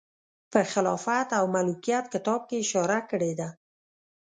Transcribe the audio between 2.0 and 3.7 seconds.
کتاب کې یې اشاره کړې ده.